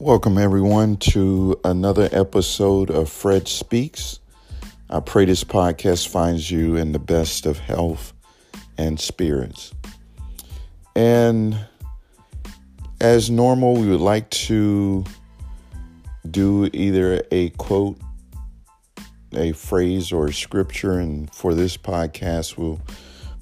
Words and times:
Welcome, 0.00 0.38
everyone, 0.38 0.98
to 0.98 1.58
another 1.64 2.08
episode 2.12 2.88
of 2.88 3.10
Fred 3.10 3.48
Speaks. 3.48 4.20
I 4.88 5.00
pray 5.00 5.24
this 5.24 5.42
podcast 5.42 6.06
finds 6.06 6.48
you 6.52 6.76
in 6.76 6.92
the 6.92 7.00
best 7.00 7.46
of 7.46 7.58
health 7.58 8.12
and 8.78 9.00
spirits. 9.00 9.74
And 10.94 11.58
as 13.00 13.28
normal, 13.28 13.74
we 13.74 13.88
would 13.88 14.00
like 14.00 14.30
to 14.30 15.04
do 16.30 16.70
either 16.72 17.20
a 17.32 17.50
quote, 17.50 17.98
a 19.34 19.50
phrase, 19.50 20.12
or 20.12 20.28
a 20.28 20.32
scripture. 20.32 21.00
And 21.00 21.28
for 21.34 21.54
this 21.54 21.76
podcast, 21.76 22.56
we'll 22.56 22.80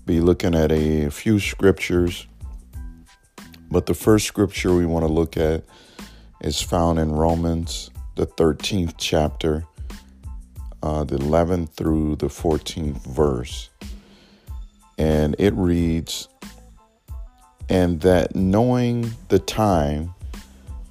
be 0.06 0.22
looking 0.22 0.54
at 0.54 0.72
a 0.72 1.10
few 1.10 1.38
scriptures. 1.38 2.26
But 3.70 3.84
the 3.84 3.94
first 3.94 4.26
scripture 4.26 4.74
we 4.74 4.86
want 4.86 5.06
to 5.06 5.12
look 5.12 5.36
at 5.36 5.62
is 6.40 6.60
found 6.60 6.98
in 6.98 7.12
Romans, 7.12 7.90
the 8.14 8.26
13th 8.26 8.94
chapter, 8.98 9.64
uh, 10.82 11.04
the 11.04 11.16
11th 11.16 11.70
through 11.70 12.16
the 12.16 12.26
14th 12.28 13.04
verse. 13.06 13.70
And 14.98 15.36
it 15.38 15.54
reads, 15.54 16.28
And 17.68 18.00
that 18.00 18.34
knowing 18.34 19.12
the 19.28 19.38
time, 19.38 20.14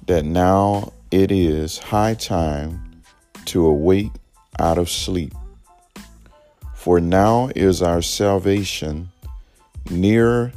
that 0.06 0.24
now 0.24 0.92
it 1.10 1.32
is 1.32 1.78
high 1.78 2.14
time 2.14 3.02
to 3.46 3.66
awake 3.66 4.12
out 4.58 4.78
of 4.78 4.90
sleep. 4.90 5.32
For 6.74 7.00
now 7.00 7.50
is 7.56 7.82
our 7.82 8.02
salvation 8.02 9.10
nearer 9.90 10.52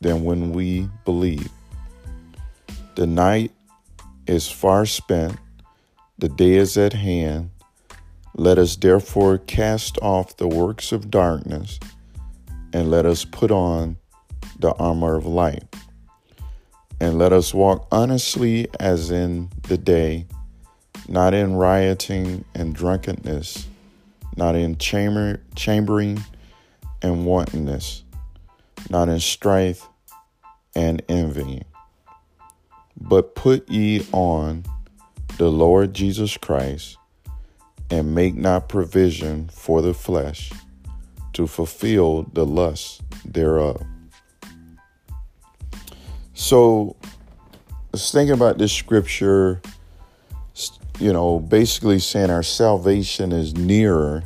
than 0.00 0.24
when 0.24 0.52
we 0.52 0.88
believe. 1.04 1.50
The 2.94 3.06
night 3.06 3.52
is 4.26 4.50
far 4.50 4.86
spent, 4.86 5.36
the 6.18 6.28
day 6.28 6.54
is 6.54 6.76
at 6.76 6.92
hand. 6.92 7.50
Let 8.34 8.58
us 8.58 8.76
therefore 8.76 9.38
cast 9.38 9.98
off 10.02 10.36
the 10.36 10.48
works 10.48 10.92
of 10.92 11.10
darkness 11.10 11.78
and 12.72 12.90
let 12.90 13.06
us 13.06 13.24
put 13.24 13.50
on 13.50 13.96
the 14.58 14.72
armor 14.74 15.16
of 15.16 15.26
light. 15.26 15.64
And 17.00 17.18
let 17.18 17.32
us 17.32 17.52
walk 17.52 17.86
honestly 17.92 18.68
as 18.80 19.10
in 19.10 19.50
the 19.68 19.78
day, 19.78 20.26
not 21.08 21.34
in 21.34 21.54
rioting 21.56 22.44
and 22.54 22.74
drunkenness, 22.74 23.66
not 24.36 24.54
in 24.54 24.78
chamber, 24.78 25.42
chambering 25.54 26.24
and 27.02 27.26
wantonness, 27.26 28.02
not 28.88 29.08
in 29.08 29.20
strife 29.20 29.86
and 30.74 31.02
envying 31.08 31.64
but 33.00 33.34
put 33.34 33.68
ye 33.68 34.06
on 34.12 34.64
the 35.38 35.50
Lord 35.50 35.94
Jesus 35.94 36.36
Christ, 36.36 36.96
and 37.90 38.14
make 38.14 38.34
not 38.34 38.68
provision 38.68 39.48
for 39.48 39.82
the 39.82 39.94
flesh 39.94 40.50
to 41.34 41.46
fulfill 41.46 42.22
the 42.32 42.46
lust 42.46 43.02
thereof. 43.24 43.82
So, 46.34 46.96
let's 47.92 48.10
think 48.10 48.30
about 48.30 48.58
this 48.58 48.72
scripture, 48.72 49.60
you 50.98 51.12
know, 51.12 51.40
basically 51.40 51.98
saying 51.98 52.30
our 52.30 52.42
salvation 52.42 53.32
is 53.32 53.54
nearer 53.54 54.22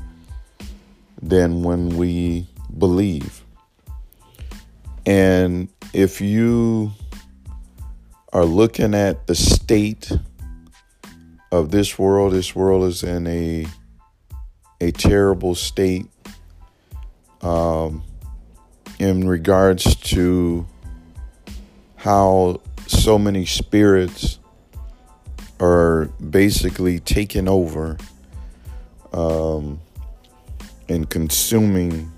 than 1.21 1.63
when 1.63 1.97
we 1.97 2.47
believe. 2.79 3.45
And 5.07 5.69
if 5.93 6.21
you 6.21 6.93
are 8.33 8.45
looking 8.45 8.95
at 8.95 9.27
the 9.27 9.35
state 9.35 10.13
of 11.53 11.71
this 11.71 11.99
world, 11.99 12.33
this 12.33 12.55
world 12.55 12.85
is 12.85 13.03
in 13.03 13.27
a 13.27 13.67
a 14.81 14.91
terrible 14.93 15.55
state 15.55 16.07
um, 17.43 18.03
in 18.99 19.29
regards 19.29 19.95
to 19.97 20.67
how 21.97 22.61
so 22.87 23.19
many 23.19 23.45
spirits 23.45 24.39
are 25.61 26.07
basically 26.31 26.99
taking 26.99 27.47
over 27.47 27.99
um, 29.13 29.79
and 30.89 31.11
consuming 31.11 32.11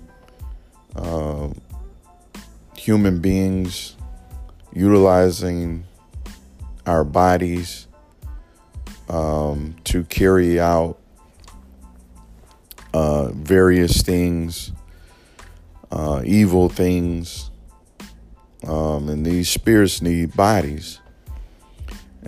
uh, 0.95 1.49
human 2.77 3.19
beings, 3.19 3.97
utilizing 4.73 5.83
our 6.85 7.03
bodies 7.03 7.87
um, 9.09 9.75
to 9.85 10.03
carry 10.05 10.59
out 10.59 10.97
uh, 12.93 13.29
various 13.31 14.01
things, 14.01 14.71
uh, 15.91 16.21
evil 16.25 16.69
things, 16.69 17.49
um, 18.67 19.09
and 19.09 19.25
these 19.25 19.49
spirits 19.49 20.01
need 20.01 20.35
bodies. 20.35 20.99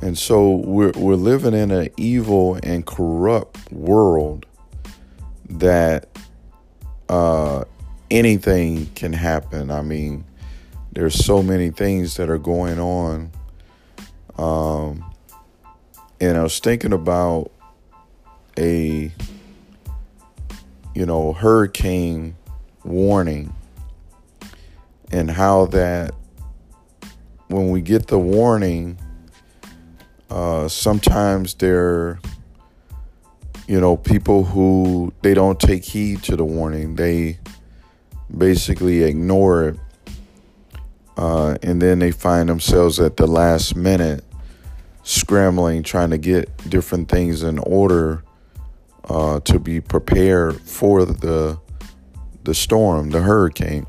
And 0.02 0.18
so 0.18 0.56
we're, 0.56 0.92
we're 0.96 1.16
living 1.16 1.54
in 1.54 1.72
an 1.72 1.90
evil 1.96 2.60
and 2.62 2.86
corrupt 2.86 3.72
world 3.72 4.46
that 5.50 6.10
uh, 7.08 7.64
anything 8.12 8.88
can 8.88 9.14
happen. 9.14 9.72
I 9.72 9.82
mean, 9.82 10.26
there's 10.92 11.24
so 11.24 11.42
many 11.42 11.70
things 11.70 12.18
that 12.18 12.30
are 12.30 12.38
going 12.38 12.80
on 12.80 13.32
um, 14.38 15.14
and 16.20 16.38
I 16.38 16.44
was 16.44 16.60
thinking 16.60 16.94
about 16.94 17.52
a, 18.58 19.12
you 20.94 21.06
know, 21.06 21.34
hurricane 21.34 22.36
warning 22.84 23.54
and 25.12 25.32
how 25.32 25.68
that 25.68 26.14
when 27.48 27.70
we 27.70 27.82
get 27.82 28.08
the 28.08 28.20
warning, 28.20 28.98
uh, 30.30 30.68
sometimes 30.68 31.54
there, 31.56 32.20
you 33.68 33.80
know, 33.80 33.96
people 33.96 34.44
who 34.44 35.14
they 35.22 35.34
don't 35.34 35.60
take 35.60 35.86
heed 35.86 36.24
to 36.24 36.36
the 36.36 36.46
warning, 36.46 36.96
they 36.96 37.40
basically 38.36 39.04
ignore 39.04 39.70
it 39.70 39.80
uh, 41.18 41.58
and 41.64 41.82
then 41.82 42.00
they 42.00 42.12
find 42.12 42.50
themselves 42.50 43.00
at 43.00 43.18
the 43.18 43.28
last 43.28 43.76
minute 43.76 44.24
scrambling, 45.06 45.84
trying 45.84 46.10
to 46.10 46.18
get 46.18 46.70
different 46.70 47.08
things 47.08 47.44
in 47.44 47.60
order 47.60 48.24
uh, 49.06 49.40
to 49.42 49.60
be 49.60 49.80
prepared 49.80 50.60
for 50.62 51.06
the 51.06 51.58
the 52.44 52.54
storm, 52.54 53.10
the 53.10 53.22
hurricane. 53.22 53.88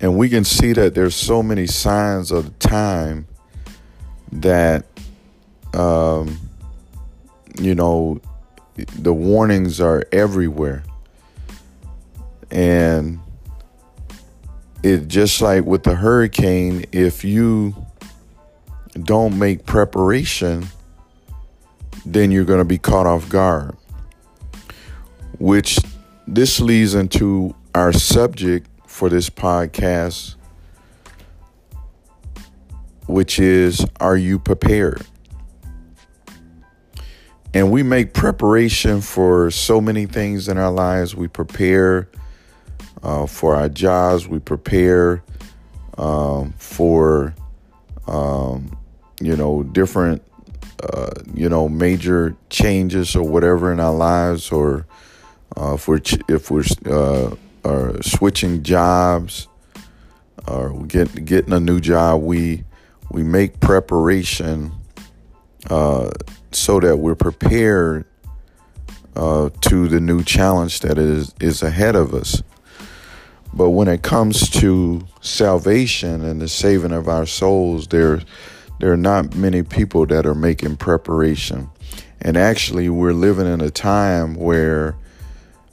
And 0.00 0.16
we 0.16 0.28
can 0.28 0.44
see 0.44 0.72
that 0.72 0.94
there's 0.94 1.14
so 1.14 1.42
many 1.42 1.66
signs 1.66 2.30
of 2.30 2.44
the 2.44 2.68
time 2.68 3.26
that, 4.32 4.86
um, 5.74 6.38
you 7.60 7.74
know, 7.74 8.20
the 8.76 9.12
warnings 9.12 9.80
are 9.80 10.04
everywhere. 10.12 10.84
And 12.50 13.20
it 14.82 15.08
just 15.08 15.42
like 15.42 15.64
with 15.64 15.82
the 15.82 15.96
hurricane, 15.96 16.84
if 16.92 17.24
you 17.24 17.74
don't 19.04 19.38
make 19.38 19.66
preparation, 19.66 20.66
then 22.04 22.30
you're 22.30 22.44
going 22.44 22.60
to 22.60 22.64
be 22.64 22.78
caught 22.78 23.06
off 23.06 23.28
guard. 23.28 23.76
Which 25.38 25.78
this 26.26 26.60
leads 26.60 26.94
into 26.94 27.54
our 27.74 27.92
subject 27.92 28.68
for 28.86 29.08
this 29.08 29.30
podcast, 29.30 30.34
which 33.06 33.38
is 33.38 33.84
Are 34.00 34.16
you 34.16 34.38
prepared? 34.38 35.06
And 37.54 37.72
we 37.72 37.82
make 37.82 38.12
preparation 38.12 39.00
for 39.00 39.50
so 39.50 39.80
many 39.80 40.06
things 40.06 40.48
in 40.48 40.58
our 40.58 40.70
lives. 40.70 41.16
We 41.16 41.28
prepare 41.28 42.08
uh, 43.02 43.26
for 43.26 43.54
our 43.54 43.68
jobs. 43.68 44.28
We 44.28 44.38
prepare 44.38 45.22
um, 45.96 46.52
for, 46.58 47.34
um, 48.06 48.77
you 49.20 49.36
know, 49.36 49.62
different, 49.62 50.22
uh, 50.82 51.10
you 51.34 51.48
know, 51.48 51.68
major 51.68 52.36
changes 52.50 53.16
or 53.16 53.22
whatever 53.22 53.72
in 53.72 53.80
our 53.80 53.94
lives, 53.94 54.52
or 54.52 54.86
uh, 55.56 55.74
if 55.74 55.88
we're 55.88 56.00
if 56.28 56.50
we're 56.50 56.64
uh, 56.86 57.34
are 57.64 58.02
switching 58.02 58.62
jobs 58.62 59.48
or 60.46 60.72
get, 60.84 61.24
getting 61.24 61.52
a 61.52 61.60
new 61.60 61.80
job, 61.80 62.22
we 62.22 62.64
we 63.10 63.22
make 63.22 63.60
preparation 63.60 64.72
uh, 65.68 66.10
so 66.52 66.80
that 66.80 66.96
we're 66.98 67.14
prepared 67.14 68.04
uh, 69.16 69.50
to 69.60 69.88
the 69.88 70.00
new 70.00 70.22
challenge 70.22 70.80
that 70.80 70.98
is 70.98 71.34
is 71.40 71.62
ahead 71.62 71.96
of 71.96 72.14
us. 72.14 72.42
But 73.52 73.70
when 73.70 73.88
it 73.88 74.02
comes 74.02 74.50
to 74.50 75.06
salvation 75.20 76.22
and 76.24 76.40
the 76.40 76.48
saving 76.48 76.92
of 76.92 77.08
our 77.08 77.26
souls, 77.26 77.88
there 77.88 78.20
there 78.78 78.92
are 78.92 78.96
not 78.96 79.34
many 79.34 79.62
people 79.62 80.06
that 80.06 80.26
are 80.26 80.34
making 80.34 80.76
preparation. 80.76 81.70
And 82.20 82.36
actually, 82.36 82.88
we're 82.88 83.12
living 83.12 83.46
in 83.46 83.60
a 83.60 83.70
time 83.70 84.34
where 84.34 84.96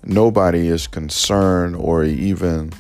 nobody 0.04 0.68
is 0.68 0.88
concerned 0.88 1.75
or 1.75 2.04
even 2.04 2.72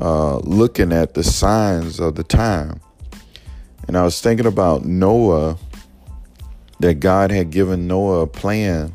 uh, 0.00 0.38
looking 0.38 0.92
at 0.92 1.14
the 1.14 1.24
signs 1.24 2.00
of 2.00 2.14
the 2.14 2.24
time. 2.24 2.80
And 3.86 3.96
I 3.96 4.02
was 4.02 4.20
thinking 4.20 4.46
about 4.46 4.84
Noah, 4.84 5.58
that 6.80 7.00
God 7.00 7.30
had 7.30 7.50
given 7.50 7.86
Noah 7.86 8.22
a 8.22 8.26
plan 8.26 8.94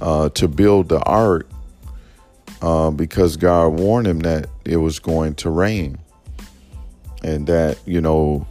uh, 0.00 0.28
to 0.30 0.48
build 0.48 0.88
the 0.88 1.00
ark 1.00 1.48
uh, 2.62 2.90
because 2.90 3.36
God 3.36 3.68
warned 3.68 4.06
him 4.06 4.20
that 4.20 4.48
it 4.64 4.78
was 4.78 4.98
going 4.98 5.34
to 5.36 5.50
rain. 5.50 5.98
And 7.22 7.46
that, 7.46 7.78
you 7.86 8.00
know, 8.00 8.46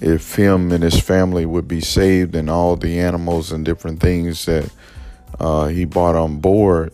if 0.00 0.34
him 0.34 0.72
and 0.72 0.82
his 0.82 1.00
family 1.00 1.46
would 1.46 1.66
be 1.66 1.80
saved 1.80 2.34
and 2.34 2.50
all 2.50 2.76
the 2.76 3.00
animals 3.00 3.52
and 3.52 3.64
different 3.64 4.00
things 4.00 4.44
that 4.44 4.70
uh, 5.40 5.66
he 5.66 5.84
bought 5.84 6.14
on 6.14 6.38
board, 6.38 6.92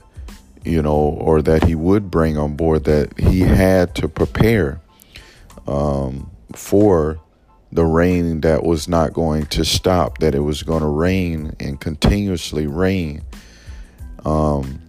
you 0.64 0.80
know, 0.82 0.94
or 0.94 1.42
that 1.42 1.64
he 1.64 1.74
would 1.74 2.10
bring 2.10 2.38
on 2.38 2.54
board, 2.54 2.84
that 2.84 3.18
he 3.18 3.40
had 3.40 3.94
to 3.96 4.08
prepare 4.08 4.80
um, 5.66 6.30
for 6.54 7.20
the 7.72 7.84
rain 7.84 8.42
that 8.42 8.62
was 8.62 8.86
not 8.86 9.12
going 9.12 9.46
to 9.46 9.64
stop, 9.64 10.18
that 10.18 10.34
it 10.34 10.40
was 10.40 10.62
going 10.62 10.82
to 10.82 10.88
rain 10.88 11.56
and 11.58 11.80
continuously 11.80 12.66
rain. 12.66 13.22
Um, 14.24 14.80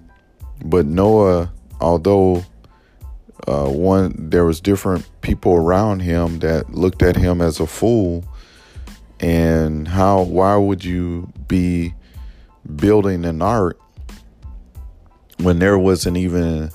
but 0.64 0.86
Noah, 0.86 1.52
although 1.80 2.46
uh, 3.48 3.68
one 3.68 4.14
there 4.30 4.46
was 4.46 4.62
different 4.62 5.10
people 5.22 5.54
around 5.54 6.02
him 6.02 6.40
that 6.40 6.74
looked 6.74 7.02
at 7.02 7.16
him 7.16 7.42
as 7.42 7.60
a 7.60 7.68
fool, 7.68 8.24
and 9.20 9.88
how 9.88 10.24
why 10.24 10.56
would 10.56 10.84
you 10.84 11.32
be 11.48 11.94
building 12.76 13.26
an 13.26 13.42
ark 13.42 13.80
when 15.40 15.60
there 15.60 15.78
wasn't 15.78 16.18
even 16.18 16.70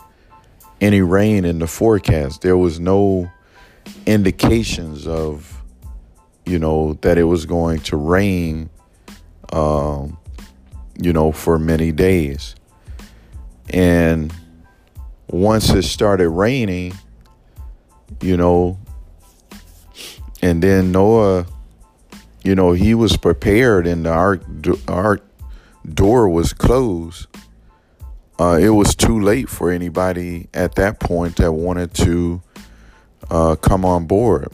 any 0.80 1.00
rain 1.00 1.44
in 1.44 1.58
the 1.58 1.66
forecast? 1.66 2.42
There 2.42 2.56
was 2.56 2.78
no 2.78 3.30
indications 4.06 5.06
of 5.06 5.58
you 6.48 6.58
know, 6.58 6.94
that 7.02 7.18
it 7.18 7.24
was 7.24 7.44
going 7.44 7.80
to 7.80 7.96
rain, 7.96 8.70
um, 9.52 10.18
you 11.00 11.12
know, 11.12 11.30
for 11.30 11.58
many 11.58 11.92
days. 11.92 12.54
And 13.68 14.32
once 15.28 15.70
it 15.70 15.82
started 15.82 16.30
raining, 16.30 16.94
you 18.20 18.36
know, 18.36 18.78
and 20.42 20.62
then 20.62 20.92
Noah, 20.92 21.46
you 22.44 22.54
know, 22.54 22.72
he 22.72 22.94
was 22.94 23.16
prepared 23.16 23.86
and 23.86 24.06
the 24.06 24.10
ark, 24.10 24.42
ark 24.86 25.22
door 25.86 26.28
was 26.28 26.52
closed. 26.52 27.26
Uh, 28.38 28.58
it 28.60 28.70
was 28.70 28.94
too 28.94 29.20
late 29.20 29.48
for 29.48 29.70
anybody 29.70 30.48
at 30.54 30.76
that 30.76 31.00
point 31.00 31.36
that 31.36 31.52
wanted 31.52 31.92
to 31.92 32.40
uh, 33.30 33.56
come 33.56 33.84
on 33.84 34.06
board. 34.06 34.52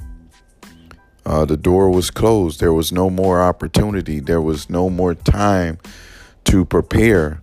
Uh, 1.27 1.45
the 1.45 1.57
door 1.57 1.91
was 1.91 2.11
closed. 2.11 2.61
There 2.61 2.73
was 2.73 2.93
no 2.93 3.09
more 3.09 3.43
opportunity. 3.43 4.21
There 4.21 4.41
was 4.41 4.69
no 4.69 4.91
more 4.91 5.15
time 5.15 5.79
to 6.45 6.65
prepare. 6.65 7.43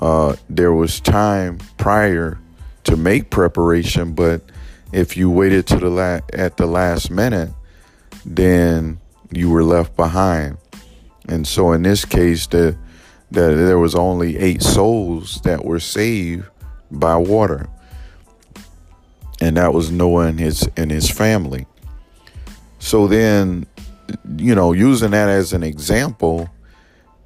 Uh, 0.00 0.36
there 0.48 0.72
was 0.72 1.00
time 1.00 1.58
prior 1.76 2.38
to 2.88 2.96
make 2.96 3.28
preparation, 3.28 4.14
but 4.14 4.40
if 4.92 5.14
you 5.14 5.30
waited 5.30 5.66
to 5.66 5.76
the 5.76 5.90
la- 5.90 6.20
at 6.32 6.56
the 6.56 6.66
last 6.66 7.10
minute, 7.10 7.50
then 8.24 8.98
you 9.30 9.50
were 9.50 9.62
left 9.62 9.94
behind. 9.94 10.56
And 11.28 11.46
so, 11.46 11.72
in 11.72 11.82
this 11.82 12.06
case, 12.06 12.46
the, 12.46 12.76
the 13.30 13.40
there 13.40 13.78
was 13.78 13.94
only 13.94 14.38
eight 14.38 14.62
souls 14.62 15.42
that 15.42 15.66
were 15.66 15.80
saved 15.80 16.46
by 16.90 17.16
water, 17.16 17.68
and 19.38 19.58
that 19.58 19.74
was 19.74 19.90
Noah 19.90 20.28
and 20.28 20.40
his 20.40 20.66
and 20.74 20.90
his 20.90 21.10
family. 21.10 21.66
So 22.78 23.06
then, 23.06 23.66
you 24.38 24.54
know, 24.54 24.72
using 24.72 25.10
that 25.10 25.28
as 25.28 25.52
an 25.52 25.62
example 25.62 26.48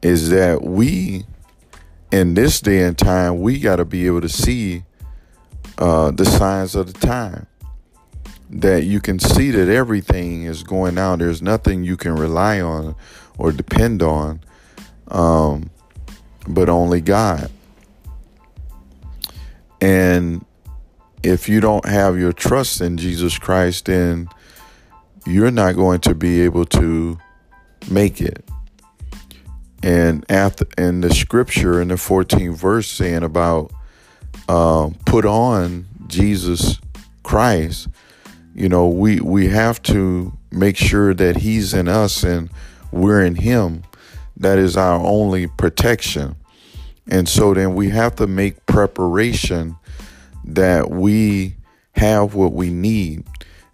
is 0.02 0.30
that 0.30 0.64
we, 0.64 1.24
in 2.10 2.34
this 2.34 2.60
day 2.60 2.82
and 2.82 2.98
time, 2.98 3.40
we 3.40 3.60
got 3.60 3.76
to 3.76 3.84
be 3.84 4.06
able 4.06 4.22
to 4.22 4.28
see 4.28 4.82
uh, 5.82 6.12
the 6.12 6.24
signs 6.24 6.76
of 6.76 6.92
the 6.92 7.06
time. 7.06 7.48
That 8.50 8.84
you 8.84 9.00
can 9.00 9.18
see 9.18 9.50
that 9.50 9.68
everything 9.68 10.44
is 10.44 10.62
going 10.62 10.96
on. 10.96 11.18
There's 11.18 11.42
nothing 11.42 11.82
you 11.82 11.96
can 11.96 12.14
rely 12.14 12.60
on 12.60 12.94
or 13.36 13.50
depend 13.50 14.00
on, 14.00 14.40
um, 15.08 15.70
but 16.46 16.68
only 16.68 17.00
God. 17.00 17.50
And 19.80 20.44
if 21.24 21.48
you 21.48 21.60
don't 21.60 21.86
have 21.86 22.16
your 22.16 22.32
trust 22.32 22.80
in 22.80 22.96
Jesus 22.96 23.36
Christ, 23.36 23.86
then 23.86 24.28
you're 25.26 25.50
not 25.50 25.74
going 25.74 26.00
to 26.02 26.14
be 26.14 26.42
able 26.42 26.66
to 26.66 27.18
make 27.90 28.20
it. 28.20 28.44
And 29.82 30.24
after 30.28 30.66
in 30.78 31.00
the 31.00 31.12
scripture 31.12 31.80
in 31.80 31.88
the 31.88 31.96
14th 31.96 32.54
verse 32.54 32.88
saying 32.88 33.24
about 33.24 33.72
um, 34.48 34.94
put 35.06 35.24
on 35.24 35.86
Jesus 36.06 36.80
Christ, 37.22 37.88
you 38.54 38.68
know, 38.68 38.88
we 38.88 39.20
we 39.20 39.48
have 39.48 39.82
to 39.82 40.36
make 40.50 40.76
sure 40.76 41.14
that 41.14 41.38
He's 41.38 41.72
in 41.72 41.88
us 41.88 42.22
and 42.22 42.50
we're 42.90 43.24
in 43.24 43.36
Him. 43.36 43.82
That 44.36 44.58
is 44.58 44.76
our 44.76 45.00
only 45.00 45.46
protection. 45.46 46.36
And 47.08 47.28
so 47.28 47.54
then 47.54 47.74
we 47.74 47.90
have 47.90 48.16
to 48.16 48.26
make 48.26 48.66
preparation 48.66 49.76
that 50.44 50.90
we 50.90 51.56
have 51.94 52.34
what 52.34 52.52
we 52.52 52.70
need 52.70 53.24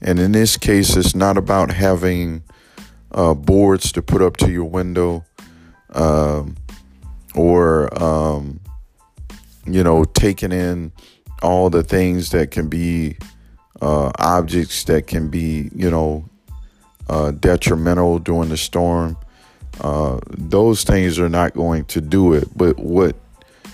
and 0.01 0.19
in 0.19 0.33
this 0.33 0.57
case, 0.57 0.97
it's 0.97 1.15
not 1.15 1.37
about 1.37 1.73
having 1.73 2.43
uh, 3.11 3.35
boards 3.35 3.91
to 3.93 4.03
put 4.03 4.23
up 4.23 4.37
to 4.39 4.51
your 4.51 4.65
window 4.65 5.25
um, 5.91 6.57
or, 7.35 8.03
um, 8.03 8.61
you 9.75 9.83
know, 9.83 10.05
taking 10.05 10.53
in 10.53 10.93
all 11.43 11.71
the 11.71 11.83
things 11.83 12.31
that 12.31 12.51
can 12.51 12.69
be 12.69 13.17
uh, 13.81 14.11
objects 14.19 14.85
that 14.85 15.07
can 15.07 15.29
be, 15.29 15.71
you 15.75 15.91
know, 15.91 16.29
uh, 17.09 17.31
detrimental 17.31 18.19
during 18.19 18.49
the 18.49 18.57
storm. 18.57 19.17
Uh, 19.81 20.19
those 20.37 20.85
things 20.85 21.19
are 21.19 21.29
not 21.29 21.55
going 21.55 21.85
to 21.87 22.01
do 22.01 22.33
it. 22.33 22.49
But 22.57 22.79
what 22.79 23.17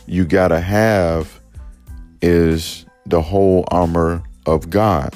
you 0.07 0.25
got 0.25 0.49
to 0.49 0.61
have 0.61 1.41
is 2.21 2.85
the 3.07 3.23
whole 3.23 3.65
armor 3.69 4.23
of 4.47 4.71
God. 4.71 5.15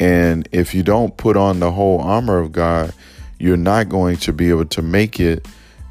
And 0.00 0.48
if 0.52 0.74
you 0.74 0.82
don't 0.82 1.16
put 1.16 1.36
on 1.36 1.60
the 1.60 1.70
whole 1.70 2.00
armor 2.00 2.38
of 2.38 2.52
God, 2.52 2.92
you're 3.38 3.56
not 3.56 3.88
going 3.88 4.16
to 4.18 4.32
be 4.32 4.50
able 4.50 4.64
to 4.66 4.82
make 4.82 5.20
it 5.20 5.46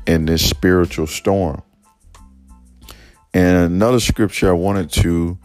in 0.05 0.25
this 0.25 0.47
spiritual 0.47 1.07
storm. 1.07 1.61
And 3.33 3.57
another 3.57 3.99
scripture 3.99 4.49
I 4.49 4.53
wanted 4.53 4.91
to 4.91 5.37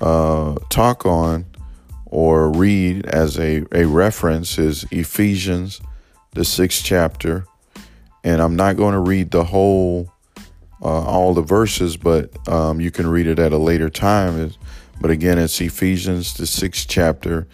uh, 0.00 0.54
talk 0.70 1.04
on 1.04 1.46
or 2.06 2.50
read 2.50 3.06
as 3.06 3.38
a, 3.38 3.64
a 3.72 3.86
reference 3.86 4.58
is 4.58 4.84
Ephesians, 4.90 5.80
the 6.32 6.44
sixth 6.44 6.84
chapter. 6.84 7.46
And 8.24 8.40
I'm 8.40 8.56
not 8.56 8.76
going 8.76 8.94
to 8.94 9.00
read 9.00 9.30
the 9.30 9.44
whole, 9.44 10.12
uh, 10.82 11.04
all 11.04 11.34
the 11.34 11.42
verses, 11.42 11.96
but 11.96 12.30
um, 12.48 12.80
you 12.80 12.90
can 12.90 13.06
read 13.06 13.26
it 13.26 13.38
at 13.38 13.52
a 13.52 13.58
later 13.58 13.90
time. 13.90 14.52
But 15.00 15.10
again, 15.10 15.38
it's 15.38 15.60
Ephesians, 15.60 16.34
the 16.34 16.46
sixth 16.46 16.86
chapter 16.88 17.46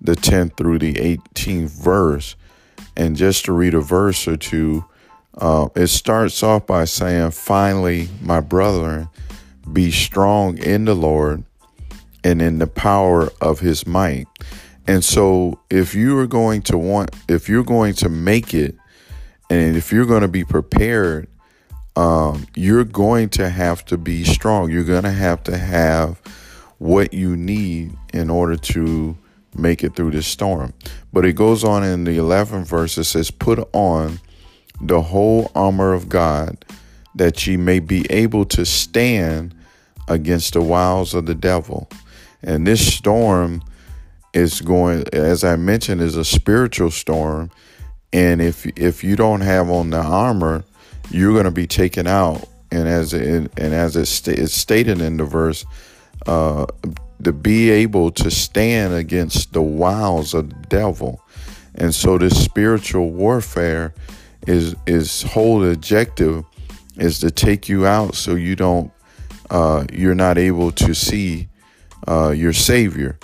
the 0.00 0.14
10th 0.14 0.56
through 0.56 0.78
the 0.78 0.94
18th 0.94 1.82
verse. 1.82 2.36
And 2.96 3.16
just 3.16 3.44
to 3.46 3.52
read 3.52 3.74
a 3.74 3.80
verse 3.80 4.26
or 4.26 4.36
two, 4.36 4.84
uh, 5.36 5.68
it 5.74 5.88
starts 5.88 6.42
off 6.42 6.66
by 6.66 6.84
saying, 6.84 7.30
Finally, 7.32 8.08
my 8.22 8.40
brethren, 8.40 9.08
be 9.72 9.90
strong 9.90 10.58
in 10.58 10.84
the 10.84 10.94
Lord 10.94 11.44
and 12.24 12.42
in 12.42 12.58
the 12.58 12.66
power 12.66 13.30
of 13.40 13.60
his 13.60 13.86
might. 13.86 14.26
And 14.86 15.04
so, 15.04 15.60
if 15.70 15.94
you 15.94 16.18
are 16.18 16.26
going 16.26 16.62
to 16.62 16.78
want, 16.78 17.14
if 17.28 17.48
you're 17.48 17.64
going 17.64 17.94
to 17.94 18.08
make 18.08 18.54
it, 18.54 18.76
and 19.50 19.76
if 19.76 19.92
you're 19.92 20.06
going 20.06 20.22
to 20.22 20.28
be 20.28 20.44
prepared, 20.44 21.28
um, 21.96 22.46
you're 22.54 22.84
going 22.84 23.28
to 23.30 23.48
have 23.48 23.84
to 23.86 23.98
be 23.98 24.24
strong. 24.24 24.70
You're 24.70 24.84
going 24.84 25.02
to 25.02 25.10
have 25.10 25.42
to 25.44 25.58
have 25.58 26.20
what 26.78 27.12
you 27.12 27.36
need 27.36 27.96
in 28.12 28.30
order 28.30 28.56
to 28.56 29.16
make 29.56 29.82
it 29.82 29.96
through 29.96 30.12
this 30.12 30.26
storm. 30.26 30.72
But 31.12 31.24
it 31.24 31.34
goes 31.34 31.64
on 31.64 31.82
in 31.82 32.04
the 32.04 32.16
11th 32.16 32.66
verse, 32.66 32.96
it 32.98 33.04
says, 33.04 33.30
Put 33.30 33.68
on 33.72 34.20
the 34.80 35.02
whole 35.02 35.50
armor 35.54 35.92
of 35.92 36.08
God 36.08 36.64
that 37.14 37.46
ye 37.46 37.56
may 37.56 37.80
be 37.80 38.06
able 38.10 38.44
to 38.44 38.64
stand 38.64 39.54
against 40.06 40.54
the 40.54 40.62
wiles 40.62 41.14
of 41.14 41.26
the 41.26 41.34
devil. 41.34 41.88
And 42.42 42.66
this 42.66 42.94
storm 42.94 43.62
is 44.32 44.60
going, 44.60 45.04
as 45.12 45.44
I 45.44 45.56
mentioned, 45.56 46.00
is 46.00 46.16
a 46.16 46.24
spiritual 46.24 46.90
storm. 46.90 47.50
And 48.12 48.40
if 48.40 48.66
if 48.78 49.04
you 49.04 49.16
don't 49.16 49.40
have 49.40 49.68
on 49.68 49.90
the 49.90 50.00
armor, 50.00 50.64
you're 51.10 51.32
going 51.32 51.44
to 51.44 51.50
be 51.50 51.66
taken 51.66 52.06
out. 52.06 52.48
And 52.70 52.86
as 52.86 53.12
it, 53.12 53.50
and 53.56 53.74
as 53.74 53.96
it 53.96 54.28
it's 54.28 54.54
stated 54.54 55.00
in 55.00 55.16
the 55.16 55.24
verse, 55.24 55.64
uh, 56.26 56.66
to 57.24 57.32
be 57.32 57.70
able 57.70 58.10
to 58.12 58.30
stand 58.30 58.94
against 58.94 59.52
the 59.52 59.62
wiles 59.62 60.34
of 60.34 60.50
the 60.50 60.66
devil. 60.68 61.20
And 61.74 61.94
so 61.94 62.18
this 62.18 62.42
spiritual 62.42 63.10
warfare 63.10 63.94
is 64.48 64.74
is 64.86 65.22
whole 65.22 65.62
objective 65.70 66.44
is 66.96 67.18
to 67.20 67.30
take 67.30 67.68
you 67.68 67.86
out 67.86 68.14
so 68.14 68.34
you 68.34 68.56
don't 68.56 68.90
uh, 69.50 69.84
you're 69.92 70.14
not 70.14 70.38
able 70.38 70.72
to 70.72 70.94
see 70.94 71.48
uh, 72.08 72.30
your 72.30 72.52
savior 72.52 73.18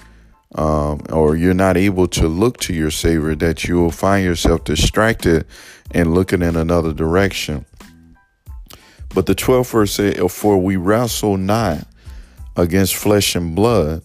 um, 0.54 1.00
or 1.10 1.34
you're 1.34 1.54
not 1.54 1.76
able 1.76 2.06
to 2.06 2.28
look 2.28 2.58
to 2.58 2.74
your 2.74 2.90
savior 2.90 3.34
that 3.34 3.64
you 3.64 3.76
will 3.76 3.90
find 3.90 4.24
yourself 4.24 4.64
distracted 4.64 5.46
and 5.90 6.14
looking 6.14 6.42
in 6.42 6.56
another 6.56 6.92
direction. 6.92 7.64
But 9.14 9.26
the 9.26 9.34
12th 9.34 9.70
verse 9.70 9.92
says 9.94 10.32
for 10.32 10.58
we 10.58 10.76
wrestle 10.76 11.36
not 11.36 11.86
against 12.56 12.94
flesh 12.94 13.34
and 13.34 13.54
blood 13.54 14.02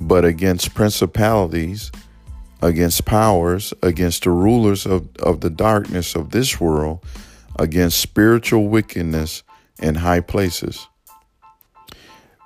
but 0.00 0.24
against 0.24 0.74
principalities 0.74 1.92
against 2.62 3.04
powers, 3.04 3.74
against 3.82 4.24
the 4.24 4.30
rulers 4.30 4.86
of, 4.86 5.08
of 5.16 5.40
the 5.40 5.50
darkness 5.50 6.14
of 6.14 6.30
this 6.30 6.60
world, 6.60 7.04
against 7.58 8.00
spiritual 8.00 8.68
wickedness 8.68 9.42
in 9.80 9.94
high 9.94 10.20
places. 10.20 10.86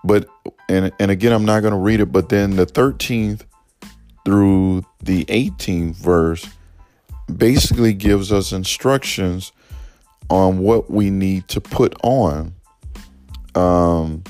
But, 0.05 0.29
and, 0.69 0.93
and 0.99 1.11
again, 1.11 1.33
I'm 1.33 1.45
not 1.45 1.61
going 1.61 1.73
to 1.73 1.79
read 1.79 2.01
it, 2.01 2.13
but 2.13 2.29
then 2.29 2.57
the 2.57 2.67
13th 2.67 3.43
through 4.25 4.85
the 5.03 5.25
18th 5.27 5.95
verse 5.95 6.49
basically 7.35 7.93
gives 7.93 8.33
us 8.33 8.53
instructions 8.53 9.53
on 10.31 10.59
what 10.59 10.91
we 10.91 11.11
need 11.11 11.49
to 11.49 11.61
put 11.61 11.95
on. 12.03 12.55
Um, 13.55 14.25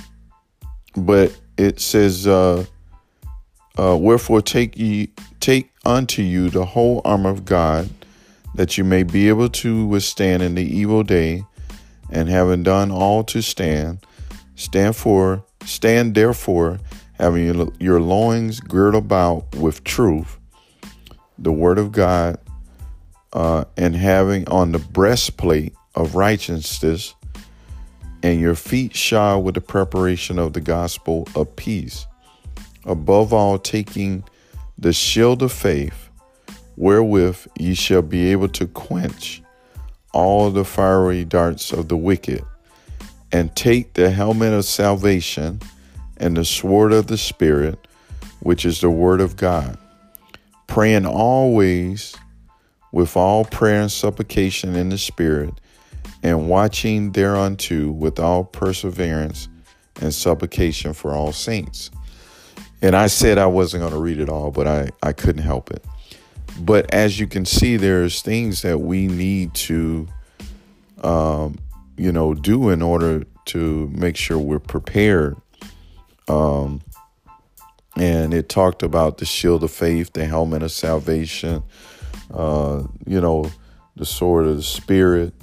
but 0.97 1.39
it 1.57 1.81
says, 1.81 2.27
uh, 2.27 2.65
uh, 3.79 3.97
Wherefore 3.97 4.43
take 4.43 4.77
ye 4.77 5.11
take 5.41 5.71
unto 5.85 6.23
you 6.23 6.51
the 6.51 6.65
whole 6.65 7.01
armor 7.05 7.31
of 7.31 7.45
God, 7.45 7.89
that 8.55 8.79
you 8.79 8.85
may 8.85 9.03
be 9.03 9.29
able 9.29 9.49
to 9.49 9.87
withstand 9.87 10.43
in 10.43 10.55
the 10.55 10.65
evil 10.65 11.03
day, 11.03 11.45
and 12.11 12.29
having 12.29 12.63
done 12.63 12.91
all 12.91 13.23
to 13.25 13.43
stand, 13.43 13.99
stand 14.57 14.97
for 14.97 15.45
stand 15.65 16.15
therefore, 16.15 16.79
having 17.15 17.71
your, 17.79 18.01
loins 18.01 18.61
girded 18.61 18.99
about 18.99 19.55
with 19.57 19.85
truth, 19.85 20.39
the 21.39 21.53
word 21.53 21.79
of 21.79 21.93
God, 21.93 22.39
uh, 23.33 23.65
and 23.77 23.95
having 23.95 24.49
on 24.49 24.73
the 24.73 24.79
breastplate 24.79 25.75
of 25.95 26.15
righteousness, 26.15 27.15
and 28.23 28.41
your 28.41 28.55
feet 28.55 28.97
shod 28.97 29.45
with 29.45 29.55
the 29.55 29.61
preparation 29.61 30.39
of 30.39 30.53
the 30.53 30.61
gospel 30.61 31.29
of 31.35 31.55
peace. 31.57 32.07
Above 32.85 33.33
all, 33.33 33.59
taking 33.59 34.25
the 34.79 34.93
shield 34.93 35.43
of 35.43 35.51
faith, 35.53 36.09
wherewith 36.77 37.47
ye 37.59 37.75
shall 37.75 38.03
be 38.03 38.31
able 38.31 38.49
to 38.49 38.67
quench 38.67 39.43
all 40.13 40.51
the 40.51 40.65
fiery 40.65 41.25
darts 41.25 41.73
of 41.73 41.89
the 41.89 41.97
wicked, 41.97 42.45
and 43.33 43.55
take 43.57 43.95
the 43.95 44.11
helmet 44.11 44.53
of 44.53 44.65
salvation 44.65 45.61
and 46.17 46.37
the 46.37 46.45
sword 46.45 46.93
of 46.93 47.09
the 47.09 47.19
Spirit, 47.19 47.89
which 48.41 48.65
is 48.65 48.81
the 48.81 48.91
word 48.91 49.21
of 49.21 49.37
God, 49.37 49.77
praying 50.69 51.07
always 51.07 52.15
with 52.93 53.17
all 53.17 53.45
prayer 53.45 53.83
and 53.83 53.93
supplication 53.93 54.77
in 54.77 54.89
the 54.89 54.99
Spirit, 54.99 55.55
and 56.23 56.49
watching 56.49 57.13
thereunto 57.13 57.91
with 57.91 58.19
all 58.19 58.45
perseverance 58.45 59.49
and 60.01 60.15
supplication 60.15 60.93
for 60.93 61.13
all 61.13 61.33
saints. 61.33 61.91
And 62.81 62.95
I 62.95 63.09
said 63.09 63.39
I 63.39 63.47
wasn't 63.47 63.83
going 63.83 63.93
to 63.93 63.99
read 63.99 64.21
it 64.21 64.29
all, 64.29 64.51
but 64.51 64.67
I, 64.67 64.91
I 65.03 65.13
couldn't 65.13 65.43
help 65.43 65.71
it. 65.71 65.85
But 66.61 66.93
as 66.93 67.19
you 67.19 67.27
can 67.27 67.45
see, 67.45 67.77
there's 67.77 68.23
things 68.23 68.63
that 68.63 68.79
we 68.79 69.07
need 69.07 69.55
to, 69.55 70.09
um, 71.03 71.59
you 71.97 72.13
know, 72.13 72.35
do 72.35 72.69
in 72.71 72.83
order 72.83 73.25
to 73.47 73.89
make 73.95 74.17
sure 74.17 74.39
we're 74.39 74.59
prepared. 74.59 75.37
Um, 76.29 76.83
and 77.97 78.33
it 78.33 78.49
talked 78.49 78.83
about 78.83 79.19
the 79.19 79.25
shield 79.25 79.65
of 79.65 79.71
faith, 79.71 80.13
the 80.13 80.27
helmet 80.27 80.63
of 80.63 80.71
salvation, 80.71 81.63
uh, 82.33 82.85
you 83.07 83.21
know, 83.21 83.51
the 83.97 84.07
sword 84.07 84.47
of 84.47 84.57
the 84.57 84.63
spirit, 84.63 85.35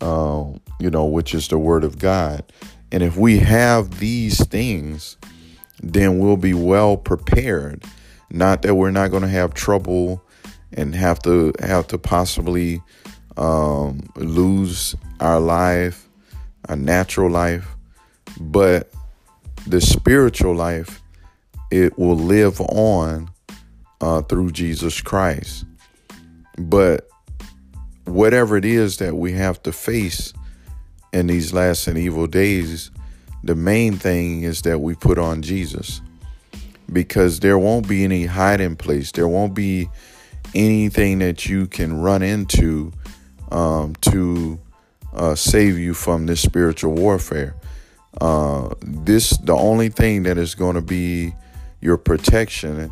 uh, 0.00 0.44
you 0.80 0.90
know, 0.90 1.04
which 1.04 1.34
is 1.34 1.48
the 1.48 1.58
word 1.58 1.84
of 1.84 1.98
God. 1.98 2.44
And 2.90 3.02
if 3.02 3.16
we 3.16 3.38
have 3.38 3.98
these 4.00 4.44
things, 4.46 5.16
then 5.82 6.18
we'll 6.18 6.36
be 6.36 6.54
well 6.54 6.96
prepared. 6.96 7.84
Not 8.30 8.62
that 8.62 8.74
we're 8.74 8.90
not 8.90 9.10
going 9.10 9.22
to 9.22 9.28
have 9.28 9.54
trouble 9.54 10.22
and 10.72 10.94
have 10.94 11.20
to 11.20 11.52
have 11.60 11.86
to 11.88 11.98
possibly 11.98 12.82
um, 13.36 14.00
lose 14.16 14.94
our 15.20 15.40
life, 15.40 16.08
our 16.68 16.76
natural 16.76 17.30
life, 17.30 17.66
but 18.40 18.90
the 19.66 19.80
spiritual 19.80 20.54
life 20.54 21.02
it 21.70 21.98
will 21.98 22.16
live 22.16 22.60
on 22.60 23.30
uh, 24.00 24.22
through 24.22 24.50
Jesus 24.50 25.00
Christ. 25.00 25.64
But 26.58 27.08
whatever 28.04 28.56
it 28.56 28.64
is 28.64 28.98
that 28.98 29.16
we 29.16 29.32
have 29.32 29.62
to 29.64 29.72
face 29.72 30.32
in 31.12 31.26
these 31.26 31.52
last 31.52 31.86
and 31.86 31.98
evil 31.98 32.26
days, 32.26 32.90
the 33.44 33.54
main 33.54 33.94
thing 33.98 34.42
is 34.42 34.62
that 34.62 34.80
we 34.80 34.94
put 34.94 35.18
on 35.18 35.42
Jesus 35.42 36.00
because 36.90 37.40
there 37.40 37.58
won't 37.58 37.86
be 37.86 38.02
any 38.02 38.24
hiding 38.24 38.76
place. 38.76 39.12
There 39.12 39.28
won't 39.28 39.54
be 39.54 39.88
anything 40.54 41.18
that 41.18 41.46
you 41.46 41.66
can 41.66 42.00
run 42.00 42.22
into 42.22 42.92
um, 43.50 43.94
to 43.96 44.58
uh, 45.12 45.34
save 45.34 45.78
you 45.78 45.92
from 45.92 46.26
this 46.26 46.40
spiritual 46.40 46.94
warfare. 46.94 47.54
Uh, 48.20 48.74
this 48.80 49.36
the 49.38 49.54
only 49.54 49.90
thing 49.90 50.22
that 50.22 50.38
is 50.38 50.54
going 50.54 50.76
to 50.76 50.82
be 50.82 51.34
your 51.80 51.98
protection, 51.98 52.90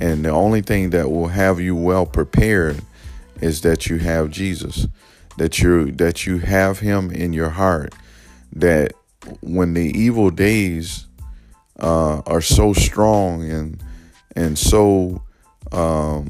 and 0.00 0.24
the 0.24 0.30
only 0.30 0.60
thing 0.60 0.90
that 0.90 1.10
will 1.10 1.28
have 1.28 1.60
you 1.60 1.74
well 1.74 2.04
prepared 2.04 2.82
is 3.40 3.62
that 3.62 3.86
you 3.86 3.98
have 3.98 4.30
Jesus, 4.30 4.86
that 5.38 5.60
you 5.60 5.92
that 5.92 6.26
you 6.26 6.38
have 6.38 6.80
Him 6.80 7.10
in 7.10 7.32
your 7.32 7.50
heart, 7.50 7.94
that 8.52 8.92
when 9.40 9.74
the 9.74 9.86
evil 9.98 10.30
days 10.30 11.06
uh, 11.80 12.20
are 12.26 12.40
so 12.40 12.72
strong 12.72 13.50
and 13.50 13.82
and 14.36 14.58
so 14.58 15.22
um, 15.72 16.28